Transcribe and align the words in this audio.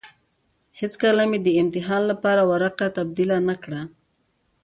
هېڅکله 0.79 1.23
مې 1.29 1.37
يې 1.39 1.43
د 1.45 1.47
امتحان 1.61 2.01
لپاره 2.11 2.41
ورقه 2.51 2.85
تبديله 2.97 3.37
نه 3.47 3.55
کړه. 3.63 3.81